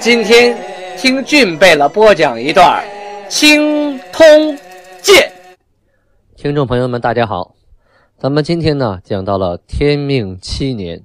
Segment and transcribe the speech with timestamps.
[0.00, 0.56] 今天
[0.96, 2.84] 听俊贝勒播讲一段
[3.28, 4.26] 《青通
[5.00, 5.30] 剑》。
[6.36, 7.56] 听众朋友们，大家好，
[8.18, 11.02] 咱们今天呢讲到了天命七年，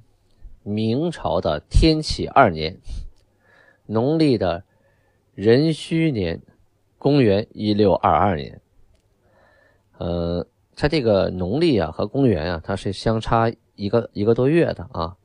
[0.62, 2.78] 明朝的天启二年，
[3.86, 4.64] 农历的
[5.34, 6.42] 壬戌年，
[6.98, 8.60] 公元一六二二年。
[9.98, 15.16] 呃，它这个农历啊和公元啊，它是相差一个一个多月的啊。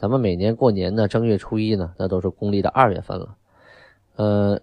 [0.00, 3.36] 咱们每年过年呢，正月初一呢，那都是公历的二月份了。
[4.16, 4.58] 呃，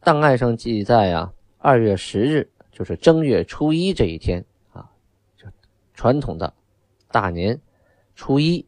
[0.00, 4.90] 档案上记载啊，二月十日就是正月初一这一天啊，
[5.36, 5.46] 就
[5.92, 6.54] 传统的
[7.12, 7.60] 大年
[8.14, 8.64] 初一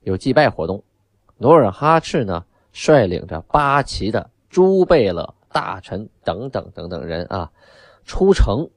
[0.00, 0.82] 有祭拜活动。
[1.36, 7.52] 努尔哈赤呢，率领着八旗的诸贝勒、大臣等等等等人啊，
[8.04, 8.68] 出城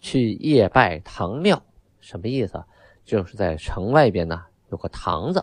[0.00, 1.62] 去夜拜堂庙。
[1.98, 2.62] 什么意思？
[3.06, 5.42] 就是在城外边呢，有个堂子。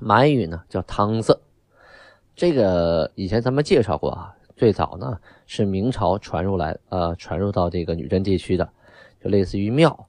[0.00, 1.40] 满语呢叫汤色，
[2.34, 4.34] 这个以前咱们介绍过啊。
[4.56, 8.68] 最早呢是明朝传入来，呃，传入到这个女真地区的，
[9.22, 10.06] 就类似于庙，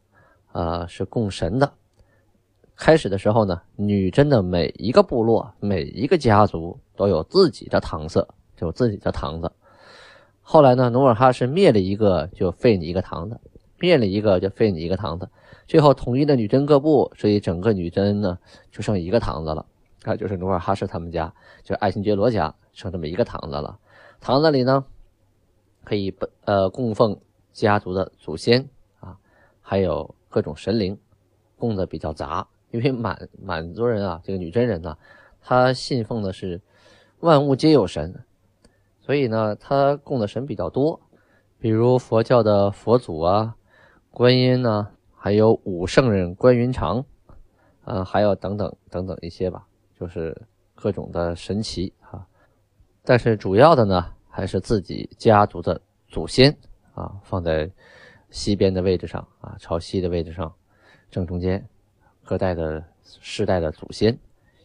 [0.51, 1.71] 呃，是供神的。
[2.75, 9.49] 开始的时候呢，女真的每一个部落、每一个家族都有自己的堂色，就自己的堂子。
[10.41, 13.37] 后来呢，努尔哈赤灭了一个，就废你一个堂子；
[13.79, 15.29] 灭了一个，就废你一个堂子。
[15.65, 18.37] 最后统一了女真各部，所以整个女真呢
[18.69, 19.65] 就剩一个堂子了。
[20.03, 23.79] 啊，就是努尔哈赤他们家，就是爱新觉罗家，剩这么一个堂子了。
[24.19, 24.85] 堂子里呢，
[25.83, 27.19] 可以呃供奉
[27.53, 29.17] 家族的祖先啊，
[29.61, 30.97] 还有各种神灵，
[31.57, 32.47] 供的比较杂。
[32.71, 34.97] 因为满满族人啊，这个女真人呢，
[35.41, 36.61] 他信奉的是
[37.19, 38.23] 万物皆有神，
[39.01, 41.01] 所以呢，他供的神比较多，
[41.59, 43.57] 比如佛教的佛祖啊、
[44.09, 47.03] 观音呢，还有武圣人关云长，
[47.83, 49.67] 啊，还有等等等等一些吧。
[50.01, 50.35] 就是
[50.73, 52.25] 各种的神奇啊，
[53.03, 56.51] 但是主要的呢，还是自己家族的祖先
[56.95, 57.69] 啊，放在
[58.31, 60.51] 西边的位置上啊，朝西的位置上，
[61.11, 61.63] 正中间，
[62.23, 64.17] 各代的世代的祖先，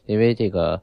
[0.06, 0.82] 因为这个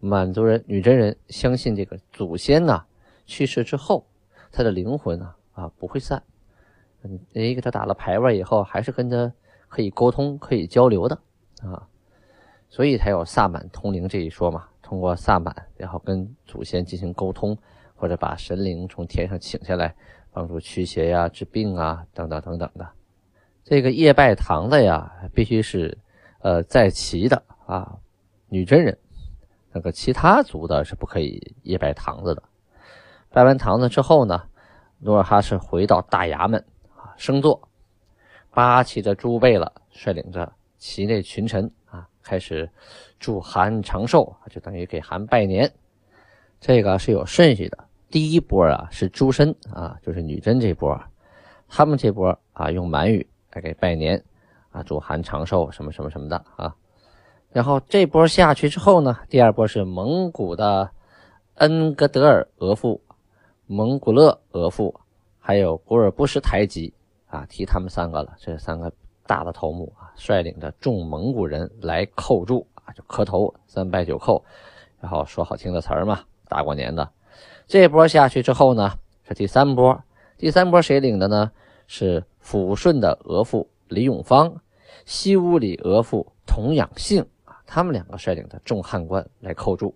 [0.00, 2.84] 满族人、女真人相信这个祖先呢，
[3.24, 4.04] 去世之后，
[4.50, 6.20] 他的灵魂呢啊不会散，
[7.32, 9.32] 你给他打了牌位以后，还是跟他
[9.68, 11.16] 可以沟通、可以交流的
[11.62, 11.86] 啊。
[12.72, 17.54] 所以才有萨满通灵这一说嘛，通过萨满，然后跟祖先进行沟通，
[17.94, 19.94] 或者把神灵从天上请下来，
[20.32, 22.88] 帮助驱邪呀、治病啊，等等等等的。
[23.62, 25.98] 这个夜拜堂的呀，必须是
[26.40, 27.98] 呃在旗的啊，
[28.48, 28.96] 女真人，
[29.70, 32.42] 那个其他族的是不可以夜拜堂子的。
[33.28, 34.44] 拜完堂子之后呢，
[34.98, 36.58] 努尔哈赤回到大衙门
[36.96, 37.68] 啊，升座，
[38.50, 41.70] 八旗的诸贝勒率领着旗内群臣。
[42.22, 42.68] 开始
[43.18, 45.70] 祝韩长寿，就等于给韩拜年。
[46.60, 47.78] 这个是有顺序的。
[48.10, 50.98] 第一波啊是朱身啊，就是女真这波，
[51.68, 54.22] 他们这波啊用满语来给拜年
[54.70, 56.76] 啊，祝韩长寿什么什么什么的啊。
[57.50, 60.90] 然后这波下去之后呢，第二波是蒙古的
[61.54, 63.00] 恩格德尔额驸、
[63.66, 64.94] 蒙古勒额驸，
[65.38, 66.92] 还有古尔布什台吉
[67.26, 68.92] 啊，提他们三个了，这三个。
[69.26, 74.42] 大的头目啊，率领着众蒙古人来叩祝啊，就磕头三拜九叩，
[75.00, 77.08] 然后说好听的词儿嘛，大过年的。
[77.66, 78.92] 这波下去之后呢，
[79.24, 80.02] 是第三波。
[80.36, 81.50] 第三波谁领的呢？
[81.86, 84.60] 是抚顺的额驸李永芳，
[85.04, 89.94] 西乌里额驸童养性啊，他们两个率领的众汉官来叩祝。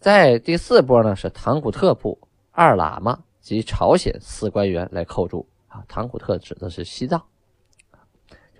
[0.00, 2.18] 在第四波呢，是唐古特部
[2.52, 7.22] 二喇嘛及朝鲜四官员来叩祝啊，唐古特指的是西藏。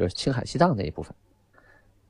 [0.00, 1.14] 就是青海、西藏那一部分。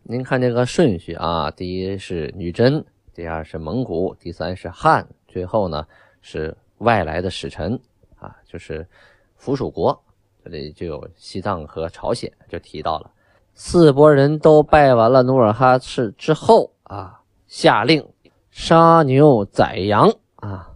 [0.05, 5.85] 您看这个顺序啊，第一是女真，第二是蒙古，第三是汉，最后呢
[6.23, 7.77] 是外来的使臣
[8.17, 8.87] 啊，就是
[9.35, 10.01] 附属国。
[10.45, 13.11] 这里就有西藏和朝鲜，就提到了
[13.55, 18.09] 四拨人都拜完了努尔哈赤之后啊，下令
[18.53, 20.71] 杀牛宰羊啊，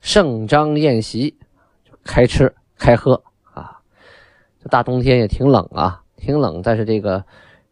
[0.00, 1.38] 盛张宴席，
[2.02, 3.22] 开吃开喝
[3.54, 3.80] 啊。
[4.60, 6.02] 这大冬天也挺冷啊。
[6.20, 7.24] 挺冷，但是这个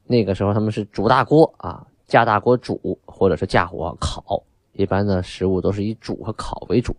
[0.07, 4.43] 那个时候他们是煮大锅啊，架大锅煮，或者是架火烤，
[4.73, 6.97] 一般的食物都是以煮和烤为主。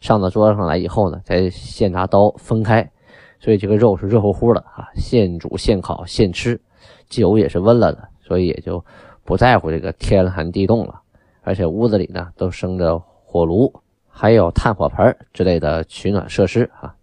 [0.00, 2.90] 上到桌上来以后呢，再现拿刀分开，
[3.38, 6.60] 所以这个肉是热乎乎的啊，现煮现烤现吃，
[7.08, 8.84] 酒也是温了的，所以也就
[9.24, 11.00] 不在乎这个天寒地冻了。
[11.42, 13.72] 而且屋子里呢都生着火炉，
[14.08, 16.94] 还有炭火盆之类的取暖设施啊。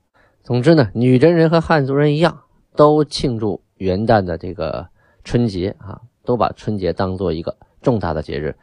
[0.43, 2.41] 总之呢，女真人和汉族人一样，
[2.75, 4.87] 都庆祝元旦的这个
[5.23, 8.55] 春节啊，都把春节当做一个重大的节日。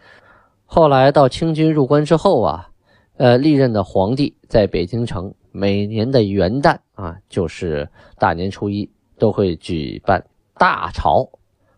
[0.67, 2.69] 后来到清军入关之后啊，
[3.17, 7.89] 呃，历任的皇帝在北京城每年的元旦啊，就是
[8.19, 10.25] 大年初一都会举办
[10.55, 11.29] 大朝。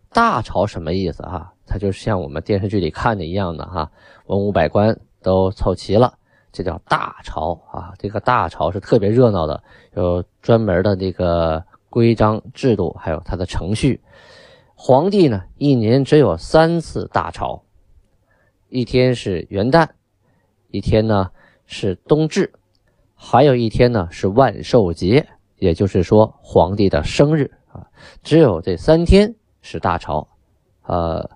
[0.09, 1.53] 大朝什么意思啊？
[1.67, 3.91] 它就是像我们电视剧里看的一样的哈，
[4.27, 6.13] 文武百官都凑齐了，
[6.51, 7.93] 这叫大朝啊。
[7.99, 9.61] 这个大朝是特别热闹的，
[9.95, 14.01] 有专门的这个规章制度，还有它的程序。
[14.75, 17.63] 皇帝呢，一年只有三次大朝，
[18.69, 19.89] 一天是元旦，
[20.69, 21.31] 一天呢
[21.65, 22.53] 是冬至，
[23.15, 27.87] 还有一天呢是万寿节，也就是说皇帝的生日啊。
[28.23, 30.27] 只有这三天是大朝，
[30.83, 31.29] 呃。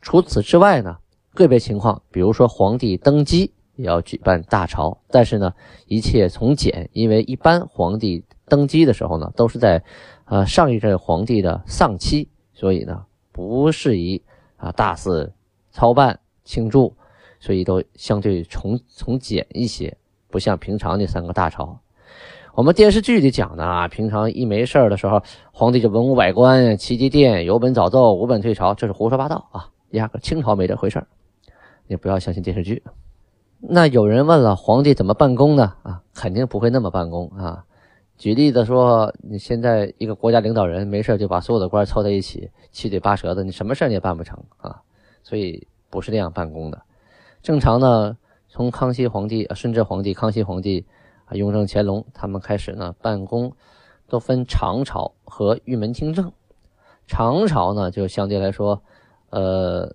[0.00, 0.96] 除此之外呢，
[1.34, 5.52] 个别情况，比如说皇帝登基也要举办大朝，但是呢，
[5.86, 9.84] 一切从简，因为一般皇帝登基的时候呢，都是在，
[10.24, 14.22] 呃上一任皇帝的丧期，所以呢不适宜
[14.56, 15.32] 啊大肆
[15.70, 16.96] 操办庆祝，
[17.38, 19.96] 所以都相对从从简一些，
[20.28, 21.78] 不像平常那三个大朝。
[22.54, 25.22] 我们电视剧里讲的啊，平常一没事的时候，
[25.52, 29.68] 皇帝就文武百官齐集殿，有本早奏，无本退朝，这是胡说八道啊。
[29.90, 31.06] 压根清朝没这回事儿，
[31.86, 32.82] 你不要相信电视剧。
[33.60, 35.74] 那有人问了，皇帝怎么办公呢？
[35.82, 37.64] 啊，肯定不会那么办公啊。
[38.18, 44.82] 举例子说，你现在一个国家领导人没事就把所有的官凑在一起，七嘴八舌的，你什么事你也办不成啊。
[45.22, 46.82] 所以不是那样办公的。
[47.40, 48.18] 正常呢，
[48.48, 50.84] 从康熙皇帝、顺治皇帝、康熙皇帝
[51.26, 53.52] 啊、雍正、乾隆他们开始呢，办公
[54.08, 56.32] 都分长朝和御门听政。
[57.06, 58.82] 长朝呢，就相对来说。
[59.30, 59.94] 呃，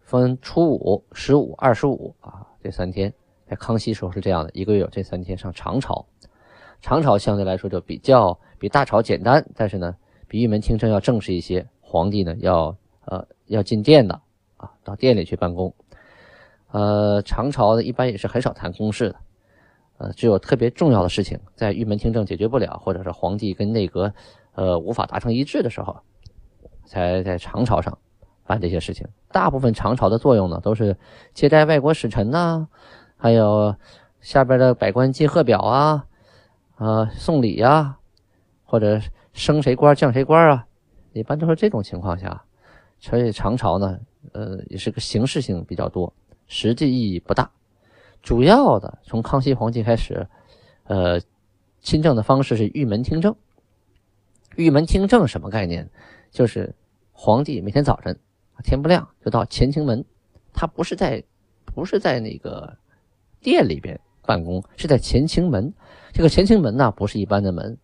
[0.00, 3.12] 分初五、十五、二十五啊，这三天，
[3.46, 6.06] 在康熙时候是这样的，一个月有这三天上长朝。
[6.80, 9.94] 长朝相对来说就比较比大朝简单，但是呢，
[10.26, 11.66] 比玉门听政要正式一些。
[11.80, 14.20] 皇帝呢要呃要进殿的
[14.56, 15.74] 啊，到殿里去办公。
[16.70, 19.16] 呃，长朝呢一般也是很少谈公事的，
[19.98, 24.12] 呃，只有特别重要的事情在玉门听政解决不了，或者是皇帝跟内阁
[24.54, 25.96] 呃无法达成一致的时候，
[26.86, 27.98] 才在长朝上。
[28.46, 30.96] 办这些事情，大部分长朝的作用呢，都是
[31.34, 32.66] 接待外国使臣呐，
[33.16, 33.76] 还有
[34.20, 36.06] 下边的百官进贺表啊，
[36.80, 37.98] 啊送礼呀，
[38.64, 38.98] 或者
[39.34, 40.66] 升谁官降谁官啊，
[41.12, 42.42] 一般都是这种情况下。
[42.98, 44.00] 所以唐朝呢，
[44.32, 46.12] 呃，也是个形式性比较多，
[46.46, 47.50] 实际意义不大。
[48.22, 50.26] 主要的从康熙皇帝开始，
[50.84, 51.20] 呃，
[51.80, 53.36] 亲政的方式是御门听政。
[54.56, 55.90] 御门听政什么概念？
[56.30, 56.74] 就是
[57.12, 58.18] 皇帝每天早晨。
[58.64, 60.04] 天不亮就到乾清门，
[60.52, 61.22] 他不是在，
[61.64, 62.76] 不是在那个
[63.40, 63.98] 殿里边
[64.30, 65.74] 办公，是在乾清门。
[66.12, 67.76] 这个乾清门呢，不是一般的门，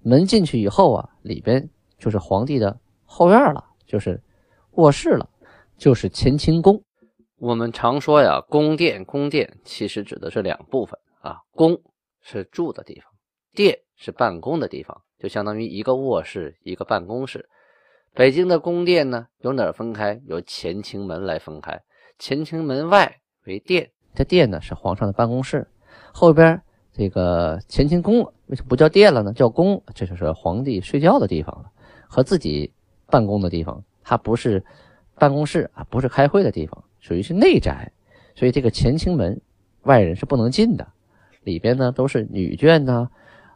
[0.00, 1.68] 门进去以后啊，里边
[1.98, 4.22] 就是皇帝的后院了，就是
[4.72, 5.28] 卧室了，
[5.76, 6.82] 就是乾清宫。
[7.38, 11.78] 我们常说呀，宫殿，宫殿其实指的是两部分啊，宫
[12.22, 13.12] 是住的地方，
[13.52, 17.46] 殿是办公的地方，就相当于一个卧室，一个办公室。
[18.14, 20.20] 北京的宫殿呢，由哪儿分开？
[20.26, 21.82] 由乾清门来分开。
[22.18, 25.66] 乾清门外为殿，这殿呢是皇上的办公室。
[26.12, 26.60] 后边
[26.92, 29.32] 这个乾清宫为什么不叫殿了呢？
[29.32, 31.70] 叫宫，这就是皇帝睡觉的地方了，
[32.06, 32.70] 和自己
[33.06, 33.82] 办公的地方。
[34.04, 34.62] 它不是
[35.14, 37.90] 办公室啊，不是开会的地方，属于是内宅。
[38.34, 39.40] 所以这个乾清门
[39.82, 40.86] 外人是不能进的，
[41.42, 43.08] 里边呢都是女眷呐、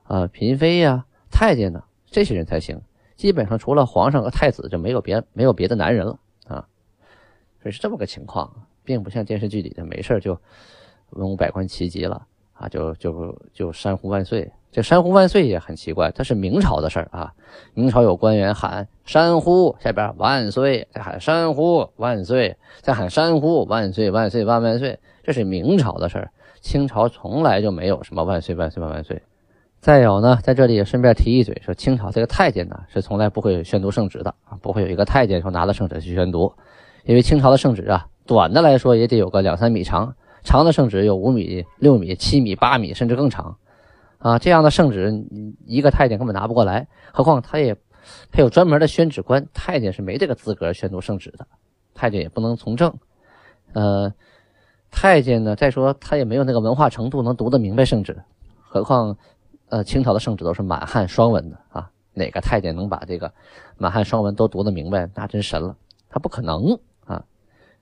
[0.05, 2.81] 啊嫔妃呀、太监呐这些人才行。
[3.17, 6.69] 基本上除了皇上和太子，就没有别没有别的男人了啊，
[7.61, 10.39] 所以是这么个情况，并不像电视剧里的没事就
[11.11, 12.27] 文武百官齐集了
[12.59, 14.51] 啊，就就就山呼万岁。
[14.73, 17.33] 这山呼万岁也很奇怪，它是明朝的事儿啊。
[17.73, 26.31] 明朝有官员喊山呼，下边万岁，再喊山呼万岁，再喊山呼万岁万岁万万岁，这是明朝的事儿。
[26.61, 29.23] 清朝从来就没有什么万岁万岁万万岁。
[29.81, 36.53] 再有呢，在这里也顺便提一嘴，说清朝这个太监呢是从来不会宣读圣旨的啊，不会有一个太监说拿了圣旨去宣读，
[37.05, 40.15] 因为清朝的圣旨啊，短的来说也得有个两三米长，
[40.47, 43.59] 长的圣旨有五米、六米、七米、八米，甚至更长
[44.17, 44.39] 啊。
[44.39, 45.27] 这样的圣旨，
[45.67, 47.77] 一个太监根本拿不过来，何况他也
[48.31, 51.47] 他有专门的宣旨官，太监是没这个资格宣读圣旨的，
[51.93, 52.95] 太监也不能从政，
[53.75, 54.15] 呃。
[54.89, 58.23] 太监呢，再说他也没有那个文化程度能读得明白圣旨，
[58.63, 59.19] 何况，
[59.69, 63.31] 呃，清朝的圣旨都是满汉双文的啊，哪个太监能把这个
[63.77, 65.11] 满汉双文都读得明白？
[65.15, 65.77] 那真神了，
[66.09, 67.23] 他不可能啊。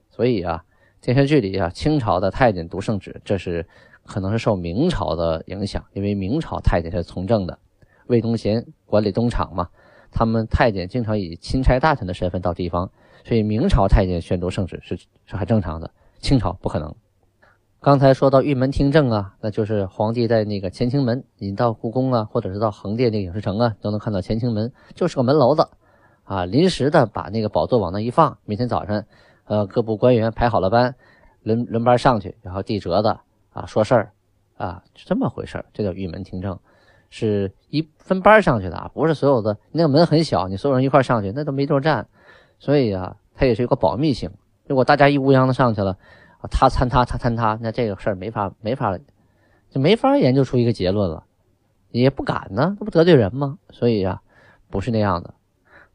[0.09, 0.65] 所以啊，
[1.05, 3.67] 电视剧里啊，清朝的太监读圣旨，这是
[4.07, 7.59] 可能是受明朝的影响，因为明朝太监是从政的，
[8.07, 9.69] 魏忠贤管理东厂嘛，
[10.09, 12.89] 他们太监经常以钦差大臣的身份到地方，
[13.23, 14.97] 所以明朝太监宣读圣旨是
[15.27, 16.95] 是很正常的，清朝不可能。
[17.81, 25.67] 刚才说到玉门听政啊，那就是皇帝在那个乾清门，你到故宫啊，或者是到横店那个影视城啊，都能看到乾清门，就是个门楼子，
[26.23, 29.05] 啊，临时的把那个宝座往那一放，每天早上，
[29.45, 30.95] 呃，各部官员排好了班，
[31.41, 33.17] 轮轮班上去，然后递折子
[33.53, 34.11] 啊，说事儿，
[34.57, 36.59] 啊，这么回事儿这叫玉门听政，
[37.09, 42.07] 是一分班上去的啊，不是所有的那个门很小，你所有人一块上去，那都没地儿站，
[42.59, 44.31] 所以啊，它也是有个保密性，
[44.67, 45.97] 如果大家一乌泱的上去了。
[46.51, 48.95] 他参他，他参他，那这个事儿没法没法，
[49.71, 51.23] 就没法研究出一个结论了，
[51.89, 53.57] 也不敢呢，那不得罪人吗？
[53.71, 54.21] 所以啊，
[54.69, 55.33] 不是那样的。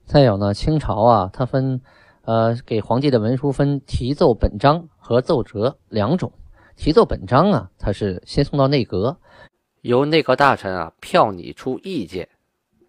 [0.06, 1.82] 再有呢，清朝啊，它分
[2.30, 6.32] 呃给皇帝的文书分提奏本章和奏折两种。
[6.76, 9.18] 提奏本章啊，它是先送到内阁，
[9.80, 12.28] 由内阁大臣啊票拟出意见，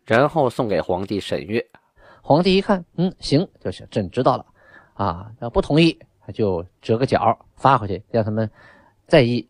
[0.05, 1.65] 然后送给皇帝审阅。
[2.21, 4.45] 皇帝一看，嗯，行，就是朕知道了
[4.93, 5.97] 啊，要不同意。
[6.35, 8.47] 就折个角发回去，让他们
[9.07, 9.49] 再议。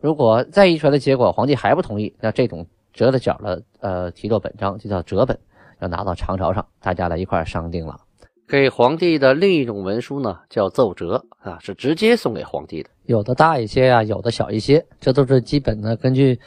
[0.00, 5.38] 如果再议出来的结果，皇帝还不同意，那这种折的角的呃提奏本章就叫折本，
[5.80, 8.00] 要拿到长朝上，大家来一块商定了。
[8.48, 16.38] 给皇帝的另一种文书呢，叫奏折啊，是直接送给皇帝的，有的大一些啊，有的小一些，这都是基本的根据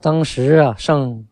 [0.00, 1.26] 当时啊上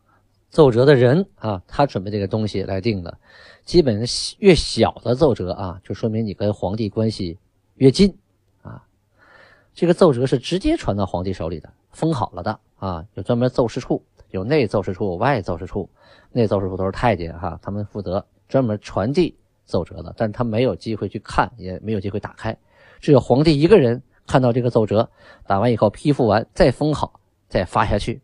[0.49, 3.17] 奏折的人啊，他准备这个东西来定的。
[3.65, 4.05] 基本
[4.39, 7.39] 越小的奏折啊，就说明你跟皇帝关系。
[7.75, 8.15] 越近，
[8.61, 8.83] 啊，
[9.73, 15.89] 这个奏折是直接传到皇帝手里的，封好了的啊，有专门奏事处，有内奏事处、外奏事处。
[16.31, 19.35] 内奏事处都是太监哈，他们负责专门传递
[19.65, 22.57] 奏折的，但是他没有机会去看，也没有机会打开，
[22.99, 25.09] 只有皇帝一个人看到这个奏折，
[25.47, 28.21] 打完以后批复完再封好，再发下去，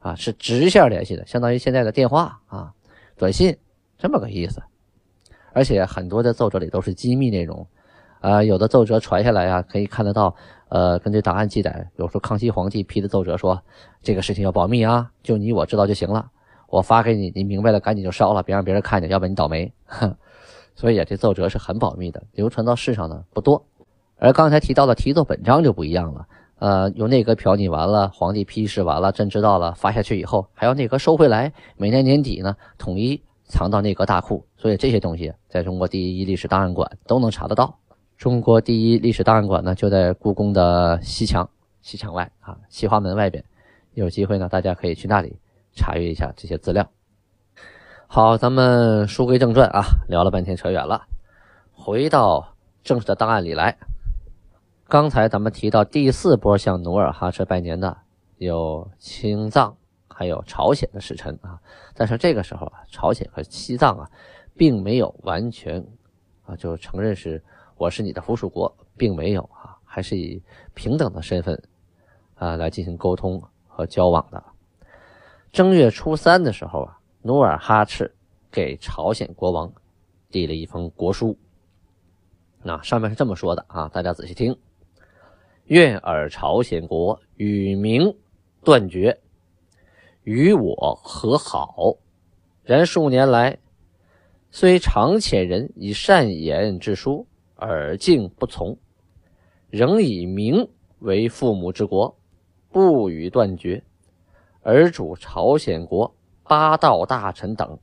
[0.00, 2.72] 啊，是直线联系的，相当于现在的电话啊、
[3.16, 3.56] 短信
[3.96, 4.62] 这么个意思。
[5.52, 7.66] 而且很多的奏折里都是机密内容。
[8.20, 10.34] 啊，有的奏折传下来啊，可以看得到。
[10.70, 13.62] 呃，根据档案记载，有时候康熙皇帝批的奏折说，
[14.02, 16.30] 这个事情要保密啊，就你我知道就行了。
[16.66, 19.72] 我发给你，你明白了赶紧就烧了，别让别人看见，要不然你倒霉。
[19.86, 20.14] 哼
[20.78, 23.66] 所以啊，这奏折是很保密的，流传到世上呢不多。
[24.14, 26.28] 而刚才提到的提奏本章就不一样了。
[26.60, 34.46] 呃，由内阁嫖拟完了，皇帝批示完了，朕知道了，发下去以后还要内阁收回来，每年年底呢统一藏到内阁大库。
[34.56, 37.76] 所以这些东西在中国第一历史档案馆都能查得到。
[38.16, 41.50] 中国第一历史档案馆呢，就在故宫的西墙，
[41.82, 43.44] 西墙外啊，西华门外边。
[43.94, 45.40] 有机会呢，大家可以去那里
[45.72, 46.88] 查阅一下这些资料。
[48.10, 51.06] 好，咱们书归正传啊，聊了半天扯远了，
[51.74, 53.76] 回到正式的档案里来。
[54.88, 57.98] 刚才咱们提到第四波向努尔哈赤拜年的
[58.38, 59.76] 有青藏，
[60.08, 61.60] 还有朝鲜的使臣啊，
[61.94, 64.10] 但是这个时候啊，朝鲜和西藏啊，
[64.56, 65.86] 并没有完全
[66.46, 67.44] 啊就承认是。
[67.76, 70.42] 我是你的附属国，并没有啊，还是以
[70.74, 71.62] 平等的身份
[72.34, 74.42] 啊来进行沟通和交往的。
[75.52, 78.14] 正月初三的时候啊，努尔哈赤
[78.50, 79.72] 给朝鲜国王
[80.30, 81.36] 递了一封国书，
[82.62, 84.56] 那上面是这么说的啊，大家仔细听：
[85.64, 88.16] 愿尔朝鲜国与明
[88.62, 89.20] 断绝，
[90.24, 91.96] 与我和好。
[92.62, 93.58] 然数年来，
[94.50, 97.26] 虽常遣人以善言之书。
[97.60, 98.78] 尔竟不从，
[99.68, 100.70] 仍以明
[101.00, 102.16] 为父母之国，
[102.70, 103.82] 不予断绝。
[104.62, 106.14] 而主朝鲜国
[106.48, 107.78] 八道大臣等，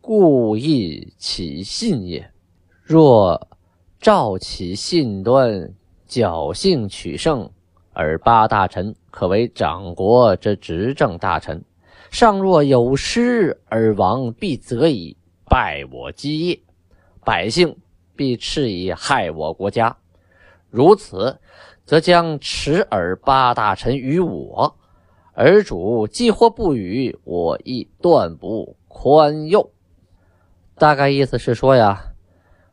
[0.00, 2.30] 故意起信也。
[2.82, 3.48] 若
[4.00, 5.72] 照其信端，
[6.08, 7.48] 侥幸取胜，
[7.92, 11.58] 而八大臣可为长国之执政大臣；
[12.10, 16.60] 尚若有失而亡，必则以败我基业，
[17.24, 17.74] 百姓。
[18.16, 19.96] 必斥以害我国家，
[20.70, 21.36] 如此，
[21.84, 24.76] 则将持尔八大臣于我，
[25.34, 29.70] 而主既或不与，我亦断不宽宥。
[30.76, 32.12] 大概意思是说呀，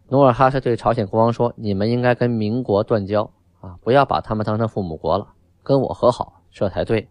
[0.10, 5.28] 努尔哈赤对朝鲜国王说：“你们应该跟民国断交啊，不要把他们当成父母国了，
[5.64, 7.10] 跟我和好，这才对。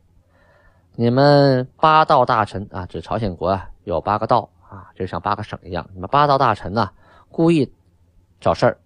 [0.94, 5.88] 你们八道大臣啊，指朝鲜国啊，有八个道啊，就像八个省一样。
[5.92, 6.90] 你们八道大臣呢，
[7.30, 7.72] 故意。”
[8.40, 8.78] 找事儿，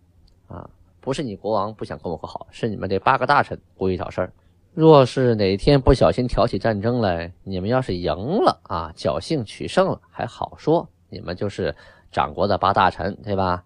[0.49, 0.69] 啊，
[1.01, 4.33] 不是你国王不想跟我和好，是你们这八个大臣故意找事儿。
[4.75, 11.77] 若是哪天不小心挑起战争来，你们要是赢了啊，侥幸取胜了还好说，你们就是
[12.11, 13.65] 掌国的八大臣，对吧？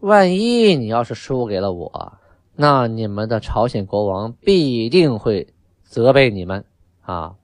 [0.00, 2.14] 万一你要是输给了我，
[2.56, 6.64] 那你们的朝鲜国王必定会责备你们
[7.02, 7.34] 啊，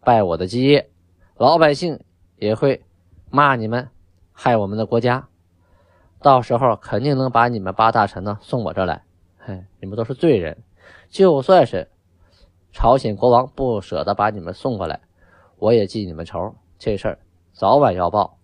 [0.00, 0.88] 拜我的基业，
[1.36, 2.00] 老百姓
[2.38, 2.82] 也会
[3.30, 3.90] 骂你们，
[4.32, 5.28] 害我们的国家。
[6.22, 9.02] 到时候肯定能把你们八大臣呢送我这来，
[9.36, 10.56] 嘿，你们都是罪人，
[11.10, 11.86] 就算是
[12.74, 15.00] 朝鲜国王不舍得把你们送过来，
[15.58, 16.56] 我也记你们仇。
[16.76, 17.18] 这事儿
[17.52, 18.36] 早晚要报。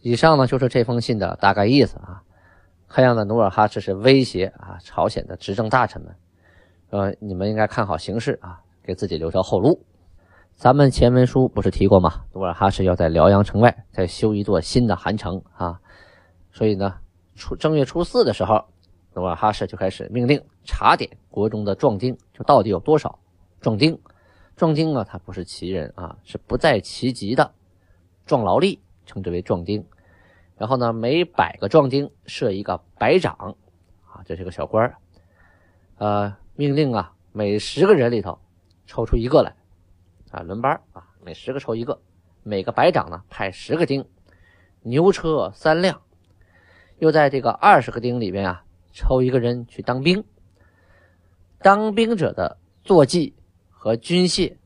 [0.00, 2.22] 以上呢就是这封信的大概意思啊。
[2.86, 6.16] 看样子努尔哈赤是威胁啊朝鲜的执政大臣们，
[6.90, 9.84] 呃，你们应该看好形势啊，给自己留条后路。
[10.54, 12.22] 咱们前文书不是提过吗？
[12.32, 15.80] 努尔哈赤要在辽阳城外再修一座新的韩城啊。
[16.52, 16.94] 所以呢，
[17.34, 18.66] 初正月初四的时候，
[19.16, 23.18] 努尔哈赤就开始命令查点国中的壮丁，就到底有多少
[23.62, 23.98] 壮丁。
[24.56, 27.54] 壮丁啊，他不是旗人啊，是不在旗籍的
[28.26, 29.82] 壮劳力，称之为壮丁。
[30.58, 33.56] 然后呢，每百个壮丁设一个百长，
[34.04, 34.98] 啊，这是个小官儿。
[35.96, 38.38] 呃，命令啊，每十个人里头
[38.86, 39.56] 抽出一个来，
[40.30, 42.02] 啊，轮班啊，每十个抽一个，
[42.42, 44.06] 每个百长呢派十个丁，
[44.82, 46.02] 牛车三辆。
[46.98, 48.64] 又在这个二十个丁里边啊，
[48.96, 50.24] 抽一个人去当兵。
[51.60, 53.34] 当兵者的坐骑
[53.68, 54.56] 和军械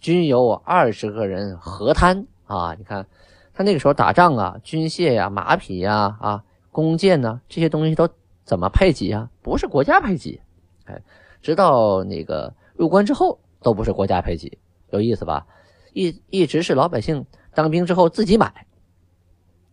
[0.00, 2.74] 均由我二十个人合摊啊！
[2.74, 3.06] 你看，
[3.54, 8.08] 他那个时候打仗啊，军械呀、马匹呀、啊弓箭呢，这些东西都
[8.44, 9.30] 怎么配给啊？
[9.40, 10.40] 不是国家配给，
[10.86, 11.00] 哎，
[11.40, 14.58] 直到那个入关之后都不是国家配给，
[14.90, 15.46] 有意思吧？
[15.92, 17.24] 一一直是老百姓
[17.54, 18.66] 当兵之后自己买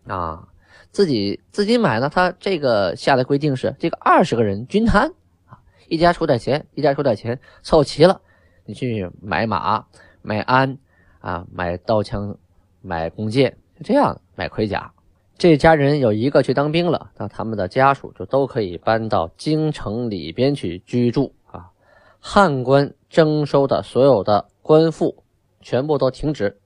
[0.08, 0.48] 啊。
[0.94, 2.08] 自己自己买呢？
[2.08, 5.12] 他这个下的规定是：这个二十个人均摊
[5.48, 5.58] 啊，
[5.90, 8.22] 一家出点钱，一家出点钱，凑齐了，
[8.66, 9.88] 你去买马、
[10.22, 10.78] 买鞍
[11.20, 12.38] 啊，买刀枪、
[12.82, 14.94] 买弓箭，就这样买盔甲。
[15.36, 21.72] 这家人有一个去当兵了，那他们的家属就都可以搬到京城里边去居住啊。
[22.20, 25.24] 汉官征收的所有的官赋
[25.60, 26.60] 全部都停止，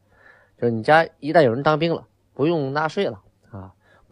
[0.59, 3.21] 就是你家一旦有人当兵了，不用纳税了。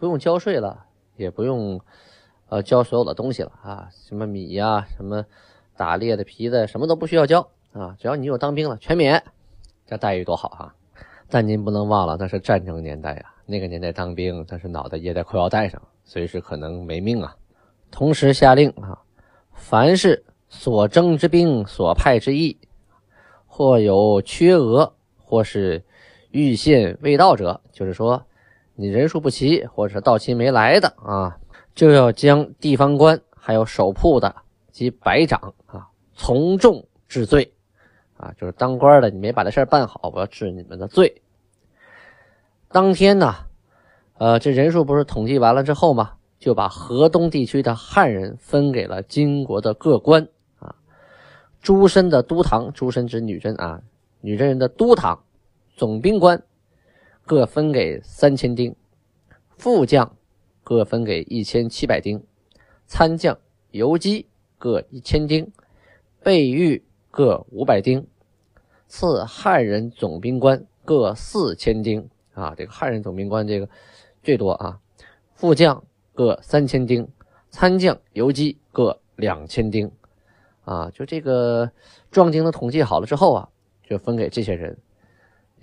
[0.05, 0.85] 不用交税了，
[1.17, 1.81] 也不用，
[2.49, 5.25] 呃，交所有的东西了啊，什么米呀，什么
[5.75, 7.41] 打猎的皮子，什么都不需要交
[7.73, 9.23] 啊，只要你有当兵了，全免，
[9.87, 10.75] 这待遇多好哈！
[11.27, 17.35] 但您不能忘了，那是战争年代啊，那个年代当兵，那是脑袋掖在裤腰带上，随时可能没命啊。
[17.89, 19.01] 同时下令啊，
[19.53, 22.55] 凡是所征之兵、所派之役，
[23.47, 25.83] 或有缺额，或是
[26.29, 28.23] 预县未到者，就是说。
[28.75, 31.37] 你人数不齐，或者是到期没来的啊，
[31.73, 34.35] 就要将地方官还有守铺的
[34.71, 37.53] 及百长啊从重治罪
[38.17, 41.21] 啊，就是当官的你没把这事办好，我要治你们的罪。
[42.69, 43.33] 当天呢，
[44.17, 46.13] 呃，这人数不是统计完了之后吗？
[46.37, 50.27] 就把河东地区的汉人分给了金国的各官
[50.59, 50.75] 啊，
[51.61, 53.81] 诸身的都堂，诸身指女真啊，
[54.19, 55.23] 女真人的都堂
[55.77, 56.43] 总兵官。
[57.25, 58.75] 各分给三千丁，
[59.57, 60.15] 副将
[60.63, 62.23] 各分给一千七百丁，
[62.85, 63.35] 参将、
[63.71, 64.27] 游击
[64.59, 65.51] 各一千丁，
[66.21, 68.05] 备御各五百丁，
[68.87, 72.53] 赐汉人总兵官各四千丁啊！
[72.55, 73.67] 这个汉人总兵官这个
[74.21, 74.79] 最多啊，
[75.33, 75.83] 副将
[76.13, 77.07] 各三千丁，
[77.49, 79.91] 参将、游击各两千丁
[80.63, 80.91] 啊！
[80.91, 81.71] 就这个
[82.11, 83.49] 壮丁的统计好了之后啊，
[83.83, 84.77] 就分给这些人。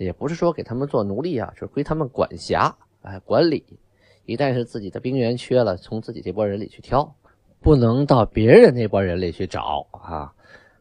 [0.03, 3.63] 也不是说给他们做奴隶啊，就是归他们管辖，哎，管理。
[4.25, 7.13] 一旦是自己的兵员缺了，从自己这波人里去挑，
[7.59, 10.33] 不能到别人那波人里去找啊。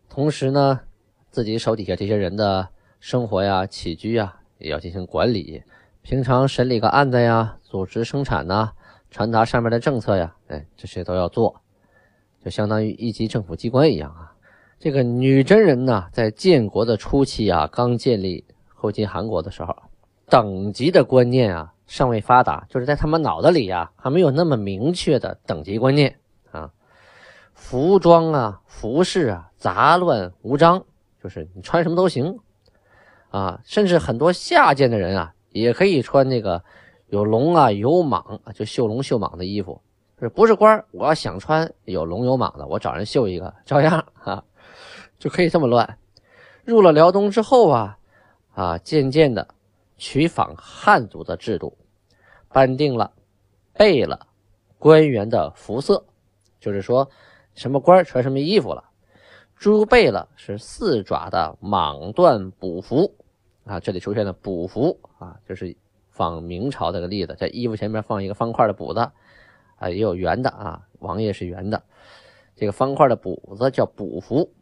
[0.09, 0.81] 同时呢，
[1.31, 2.69] 自己手底下这些人的
[3.01, 5.63] 生活呀、起居呀，也要进行管理。
[6.03, 8.73] 平常审理个案子呀、组织生产呐、
[9.11, 11.61] 传达上面的政策呀，哎，这些都要做，
[12.45, 14.33] 就相当于一级政府机关一样啊。
[14.79, 18.45] 这个女真人呢，在建国的初期啊，刚建立。
[18.83, 19.77] 后金韩国的时候，
[20.29, 26.19] 等级的观念啊尚未发达，就是在他们脑子里啊还没有那么明确的等级观念
[26.51, 26.73] 啊。
[27.55, 30.85] 服装啊、服饰啊杂乱无章，
[31.23, 32.41] 就是你穿什么都行
[33.31, 33.61] 啊。
[33.63, 36.65] 甚至很多下贱的人啊也可以穿那个
[37.07, 39.81] 有龙啊、有蟒啊，就绣龙绣蟒的衣服。
[40.19, 44.43] 是不是官我要想穿有龙有蟒的，我找人绣一个，照样啊，
[45.21, 45.99] 就可以这么乱。
[46.65, 47.99] 入了辽东之后啊。
[48.55, 49.55] 啊，渐渐的
[49.97, 51.77] 取仿汉族的制度，
[52.49, 53.13] 颁定了、
[53.73, 54.27] 备了
[54.79, 56.05] 官员的服色，
[56.61, 57.11] 就是说
[57.55, 58.85] 什么官穿什么衣服了。
[59.57, 63.15] 朱贝勒是四爪的蟒缎补服
[63.65, 65.77] 啊，这里出现了补服啊，就是
[66.11, 69.01] 仿明朝这个例子，在衣服前面放一个方块的补子
[69.77, 71.83] 啊，也有圆的啊，王爷是圆的，
[72.57, 74.53] 这个方块的补子叫补服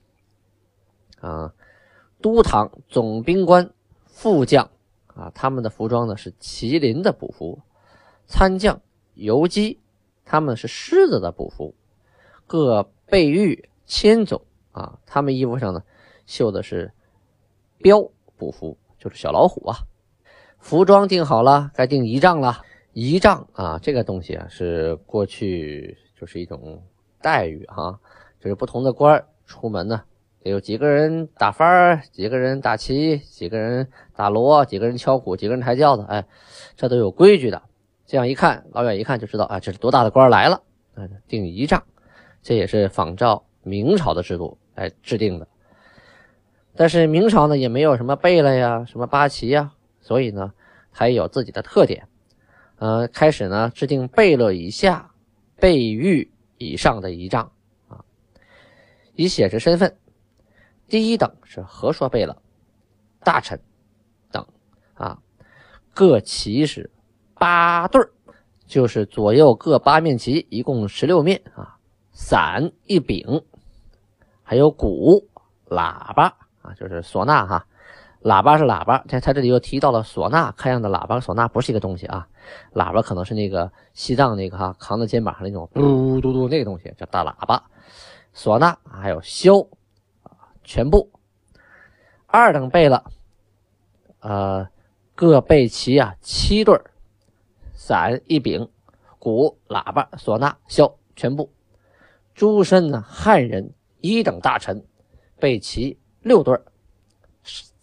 [1.21, 1.53] 啊。
[2.23, 3.71] 都堂总兵官、
[4.21, 4.71] 副将
[5.07, 7.59] 啊，他们的服装呢是麒麟的补服；
[8.27, 8.83] 参将、
[9.15, 9.81] 游击，
[10.27, 11.73] 他们是狮子的补服；
[12.47, 14.43] 各备御千总。
[14.73, 15.83] 啊，他们衣服上呢
[16.27, 16.93] 绣的是
[17.79, 19.79] 标补服，就是小老虎啊。
[20.59, 22.61] 服装定好了，该定仪仗了。
[22.93, 26.83] 仪仗啊，这个东西啊是过去就是一种
[27.23, 27.99] 待遇哈，
[28.39, 30.03] 就是不同的官出门呢，
[30.43, 36.25] 有几个人打幡几个人打旗，几个人打锣，几个人敲鼓，几个人抬轿子，哎，
[36.77, 37.63] 这都有规矩的。
[38.07, 40.63] 这样一看，老远一看就知道啊，这是多大的官来了。
[40.95, 41.83] 嗯，定仪仗，
[42.43, 44.59] 这也是仿照明朝的制度。
[44.77, 45.47] 来制定的，
[46.75, 50.55] 但是明朝呢也没有什么贝勒呀、什么八旗呀，所以呢，
[50.91, 52.07] 它也有自己的特点。
[52.79, 55.11] 呃，开始呢制定贝勒以下、
[55.57, 57.53] 贝玉以上的仪仗
[57.89, 58.03] 啊，
[59.15, 59.95] 以显示身份。
[60.91, 62.37] 第一等是和硕贝勒、
[63.21, 63.59] 大臣
[64.31, 64.45] 等
[64.95, 65.19] 啊，
[65.95, 66.91] 各旗是
[67.39, 68.03] 八对
[68.67, 71.79] 就是左右各八面旗，一共十六面啊，
[72.13, 73.43] 伞一柄。
[74.43, 75.29] 还有鼓、
[75.69, 77.67] 喇叭啊，就是唢呐哈。
[78.23, 82.29] 喇叭是喇叭，在他这里又提到了唢呐，看样子喇叭、唢呐不是一个东西啊。
[82.75, 87.63] 喇叭可能是那个西藏那个哈，扛在肩膀上那种嘟嘟嘟那个东西叫大喇叭。
[88.35, 89.69] 唢呐还有箫，
[90.71, 91.11] 全部
[92.27, 93.11] 二等备了，
[94.21, 94.69] 呃，
[95.17, 96.81] 各备齐啊七对
[97.75, 98.71] 伞一柄，
[99.19, 101.53] 鼓、喇叭、唢呐、箫全部。
[102.37, 103.75] 诸身呢，汉人。
[104.01, 104.87] 一等大臣
[105.41, 106.59] 备齐六对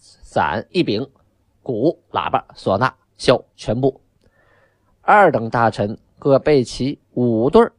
[0.00, 1.08] 伞一柄，
[1.62, 4.00] 鼓、喇叭、唢呐、箫全部；
[5.02, 7.70] 二等大臣各备齐五对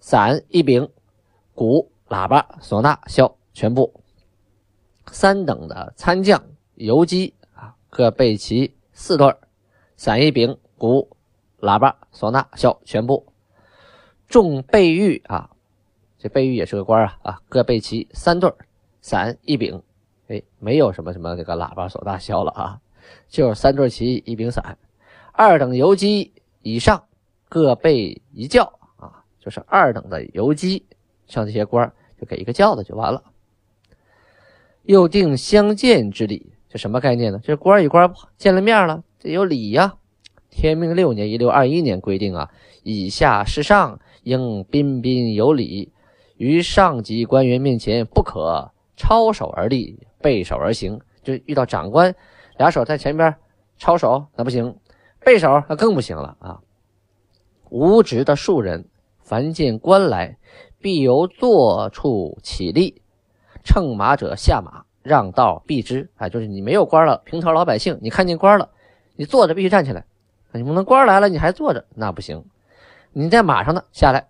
[0.00, 0.90] 伞一柄，
[1.54, 3.92] 鼓、喇叭、唢呐、箫全部；
[5.10, 6.42] 三等的参将、
[6.74, 9.34] 游击啊，各备齐四对
[9.96, 11.16] 伞一柄，鼓、
[11.60, 13.24] 喇叭、唢呐、箫全部；
[14.28, 15.50] 众备御啊。
[16.18, 18.52] 这备御也是个官啊啊，各备齐三对
[19.00, 19.82] 伞一柄，
[20.28, 22.80] 哎，没有什么什么这个喇叭、唢呐、箫了啊，
[23.28, 24.78] 就是三对旗一柄伞。
[25.32, 27.04] 二等游击以上
[27.48, 30.86] 各备一轿啊，就是二等的游击，
[31.26, 33.31] 像这些官就给一个轿子就完了。
[34.84, 37.40] 又定相见之礼，这什么概念呢？
[37.42, 39.94] 这官与官见了面了，这有礼呀。
[40.50, 42.50] 天命六年（一六二一年）规定啊，
[42.82, 45.92] 以下事上应彬彬有礼。
[46.36, 51.00] 于上级官员面前不可抄手而立，背手而行。
[51.22, 52.14] 就遇到长官，
[52.58, 53.34] 俩手在前边
[53.78, 54.74] 抄手，那不行；
[55.24, 56.60] 背手那更不行了啊！
[57.70, 58.86] 无职的庶人，
[59.20, 60.36] 凡见官来，
[60.80, 63.01] 必由坐处起立，
[63.64, 66.08] 乘马者下马，让道避之。
[66.16, 68.70] 哎，就是你没有官了，平头老百姓，你看见官了，
[69.16, 70.04] 你坐着必须站起来。
[70.52, 72.44] 你不能官来了你还坐着，那不行。
[73.12, 74.26] 你在马上呢，下来。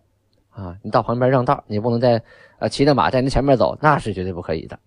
[0.51, 2.23] 啊，你到旁边让道，你不能在
[2.59, 4.79] 呃骑着马在你前面走，那是绝对不可以的。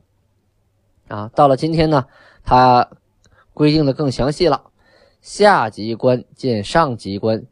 [1.08, 2.06] 啊，到了今天呢，
[2.44, 2.88] 他
[3.54, 4.62] 规定的更详细了，
[5.22, 7.44] 下级官见上级官，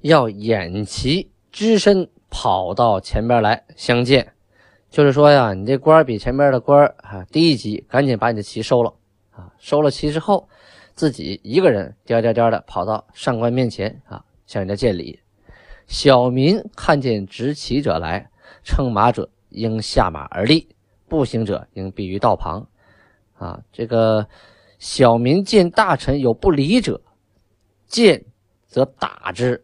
[0.00, 4.33] 要掩旗只身跑到前边来相见，
[4.94, 8.94] 就是说呀，你这官比前边的官啊低一级，赶紧把你的旗收了
[9.32, 10.48] 啊，收了旗之后，
[10.94, 15.18] 自己一个人颠颠颠的跑到上官面前啊，向人家见礼。
[15.88, 18.30] 小民看见执旗者来，
[18.62, 20.68] 乘马者应下马而立，
[21.08, 22.64] 步行者应避于道旁。
[23.36, 24.24] 啊，这个
[24.78, 27.00] 小民见大臣有不礼者，
[27.88, 28.24] 见
[28.68, 29.60] 则打之。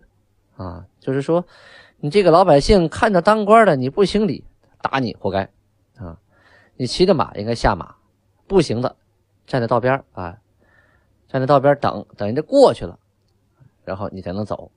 [0.56, 1.46] 啊，就是说，
[2.00, 4.42] 你这个老百姓看着当官的你不行礼，
[4.82, 5.48] 打你活该。
[5.98, 6.18] 啊，
[6.76, 7.94] 你骑着马应该下马，
[8.46, 8.96] 步行的
[9.46, 10.38] 站在道边啊，
[11.28, 12.98] 站在道边等等人家过去了，
[13.84, 14.70] 然后你才能走。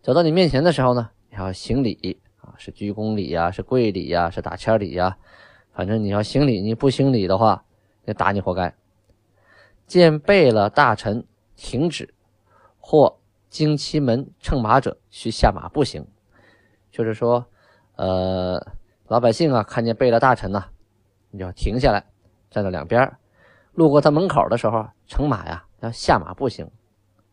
[0.00, 5.18] 走到你面前的时候呢，你要行礼啊，是鞠躬礼呀，是跪礼呀，是打签礼呀，
[5.72, 7.64] 反正你要行礼，你不行礼的话，
[8.04, 8.72] 那打你活该。
[9.86, 11.24] 见备了大臣
[11.56, 12.14] 停止，
[12.78, 13.18] 或
[13.48, 16.06] 经其门乘马者，需下马步行。
[16.92, 17.46] 就是说，
[17.96, 18.64] 呃，
[19.08, 20.62] 老百姓啊，看见贝勒大臣呢，
[21.30, 22.04] 你就要停下来，
[22.50, 23.10] 站在两边
[23.72, 26.70] 路过他门口的时候，乘马呀，要下马步行。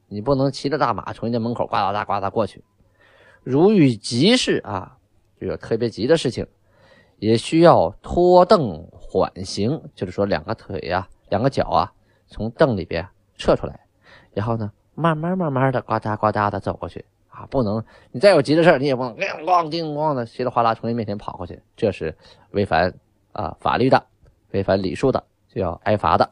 [0.07, 2.63] 你不能骑着大马从人家门口呱嗒呱嗒过去。
[3.43, 4.97] 如遇急事啊，
[5.39, 6.47] 就有特别急的事情，
[7.17, 11.91] 也需要拖凳缓行，就是说两个腿呀、两个脚啊
[12.27, 13.77] 从凳里边撤出来，
[14.33, 17.03] 然后呢，慢慢慢慢的呱嗒呱嗒的走过去
[17.35, 22.15] 啊，不能你再有急的事儿，你也不能咣咣叮咣的稀里哗啦从人面前跑过去，这是
[22.51, 22.93] 违反
[23.33, 24.01] 啊法律的，
[24.51, 25.21] 违反礼数的，
[25.53, 26.29] 就要挨罚的。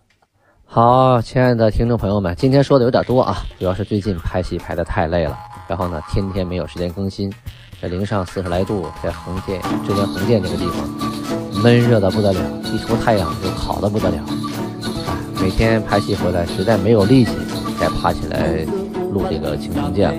[0.65, 5.37] 好，亲爱的听众朋友们，今天说的有点多啊，主要是最近拍戏拍的太累了，
[5.67, 7.31] 然后呢，天天没有时间更新，
[7.81, 12.39] 这零上四十来度，在横店，浙江横店这个地方，闷热的不得了，
[12.73, 14.17] 一出太阳就烤的不得了，
[15.05, 17.35] 啊，每天拍戏回来实在没有力气
[17.79, 18.65] 再爬起来
[19.13, 20.17] 录这个《青城剑》了。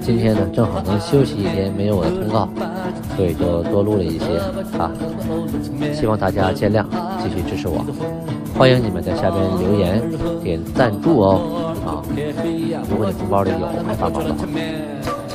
[0.00, 2.48] 今天呢，正好能休息一天，没有我的通告，
[3.16, 4.26] 所以就多录了一些
[4.76, 4.90] 啊，
[5.94, 6.84] 希望大家见谅，
[7.22, 7.84] 继续支持我。
[8.58, 10.02] 欢迎你们在下边留言
[10.42, 12.02] 点赞助哦啊！
[12.90, 14.36] 如果你红包里有，快发宝了。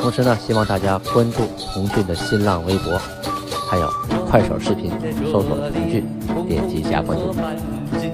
[0.01, 1.41] 同时呢，希望大家关注
[1.73, 2.97] 童俊的新浪微博，
[3.69, 3.89] 还有
[4.29, 4.91] 快手视频，
[5.31, 6.05] 搜索童俊，
[6.47, 7.35] 点击加关注，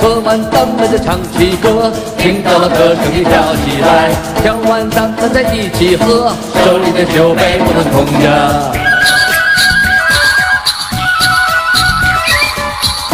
[0.00, 4.10] 喝完咱们就唱起歌，听到了歌声你跳起来，
[4.42, 6.32] 跳完咱们再一起喝，
[6.64, 8.81] 手里的酒杯不能空着。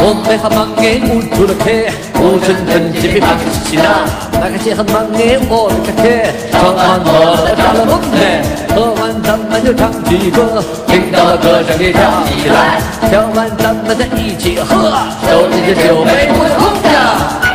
[0.08, 1.68] 来个好忙的，五桌客，
[2.20, 3.84] 五桌人，几杯满是喜乐。
[4.40, 5.18] 来个几好忙的，
[5.50, 6.02] 五桌客，
[6.50, 8.40] 吃完我再喝两杯。
[8.74, 12.80] 喝完咱们就唱起歌，听到了歌声的跳起来。
[13.10, 14.92] 跳完咱们再一起喝，
[15.28, 17.47] 手里的酒杯不会空的。